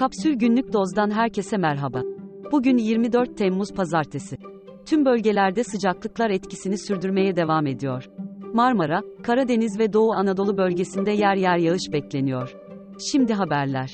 [0.00, 2.02] Kapsül Günlük Doz'dan herkese merhaba.
[2.52, 4.36] Bugün 24 Temmuz Pazartesi.
[4.86, 8.10] Tüm bölgelerde sıcaklıklar etkisini sürdürmeye devam ediyor.
[8.54, 12.56] Marmara, Karadeniz ve Doğu Anadolu bölgesinde yer yer yağış bekleniyor.
[13.12, 13.90] Şimdi haberler.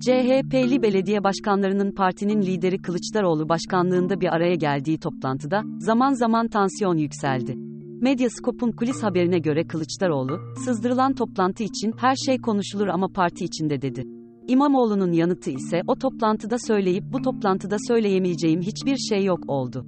[0.00, 7.71] CHP'li belediye başkanlarının partinin lideri Kılıçdaroğlu başkanlığında bir araya geldiği toplantıda, zaman zaman tansiyon yükseldi.
[8.02, 14.04] Medyascope'un kulis haberine göre Kılıçdaroğlu, sızdırılan toplantı için her şey konuşulur ama parti içinde dedi.
[14.48, 19.86] İmamoğlu'nun yanıtı ise o toplantıda söyleyip bu toplantıda söyleyemeyeceğim hiçbir şey yok oldu.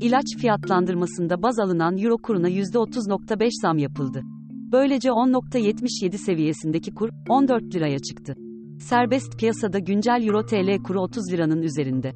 [0.00, 4.22] İlaç fiyatlandırmasında baz alınan euro kuruna %30.5 zam yapıldı.
[4.72, 8.34] Böylece 10.77 seviyesindeki kur 14 liraya çıktı.
[8.80, 12.14] Serbest piyasada güncel euro TL kuru 30 liranın üzerinde.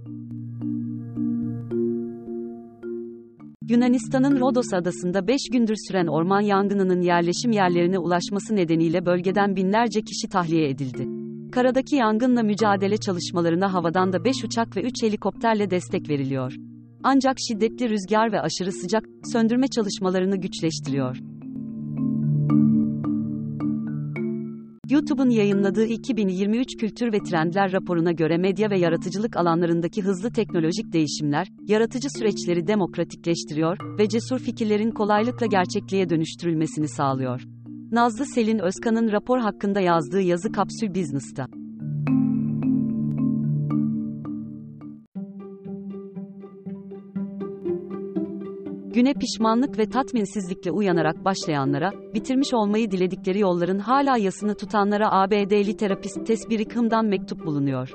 [3.68, 10.28] Yunanistan'ın Rodos adasında 5 gündür süren orman yangınının yerleşim yerlerine ulaşması nedeniyle bölgeden binlerce kişi
[10.28, 11.08] tahliye edildi.
[11.52, 16.54] Karadaki yangınla mücadele çalışmalarına havadan da 5 uçak ve 3 helikopterle destek veriliyor.
[17.02, 21.18] Ancak şiddetli rüzgar ve aşırı sıcak, söndürme çalışmalarını güçleştiriyor.
[24.92, 31.48] YouTube'un yayınladığı 2023 Kültür ve Trendler raporuna göre medya ve yaratıcılık alanlarındaki hızlı teknolojik değişimler,
[31.68, 37.42] yaratıcı süreçleri demokratikleştiriyor ve cesur fikirlerin kolaylıkla gerçekliğe dönüştürülmesini sağlıyor.
[37.90, 41.61] Nazlı Selin Özkan'ın rapor hakkında yazdığı yazı Kapsül Business'ta.
[48.94, 56.26] Güne pişmanlık ve tatminsizlikle uyanarak başlayanlara, bitirmiş olmayı diledikleri yolların hala yasını tutanlara ABD'li terapist
[56.26, 57.90] Tess Birikham'dan mektup bulunuyor.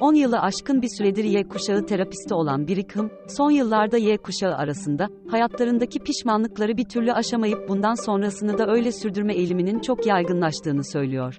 [0.00, 5.08] 10 yılı aşkın bir süredir Y kuşağı terapisti olan Birikham, son yıllarda Y kuşağı arasında,
[5.30, 11.38] hayatlarındaki pişmanlıkları bir türlü aşamayıp bundan sonrasını da öyle sürdürme eğiliminin çok yaygınlaştığını söylüyor.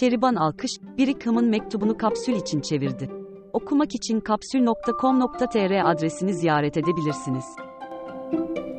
[0.00, 3.10] Şeriban Alkış, Birikham'ın mektubunu kapsül için çevirdi.
[3.52, 7.44] Okumak için kapsül.com.tr adresini ziyaret edebilirsiniz.
[8.30, 8.69] thank you